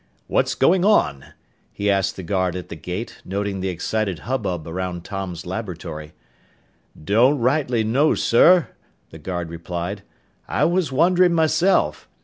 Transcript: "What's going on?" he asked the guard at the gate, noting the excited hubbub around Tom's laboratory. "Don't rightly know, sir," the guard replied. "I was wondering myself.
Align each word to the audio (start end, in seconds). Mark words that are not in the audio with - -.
"What's 0.25 0.55
going 0.55 0.83
on?" 0.83 1.23
he 1.71 1.87
asked 1.87 2.15
the 2.15 2.23
guard 2.23 2.55
at 2.55 2.69
the 2.69 2.75
gate, 2.75 3.21
noting 3.23 3.59
the 3.59 3.69
excited 3.69 4.17
hubbub 4.25 4.67
around 4.67 5.03
Tom's 5.03 5.45
laboratory. 5.45 6.13
"Don't 6.99 7.37
rightly 7.37 7.83
know, 7.83 8.15
sir," 8.15 8.69
the 9.11 9.19
guard 9.19 9.51
replied. 9.51 10.01
"I 10.47 10.65
was 10.65 10.91
wondering 10.91 11.35
myself. 11.35 12.09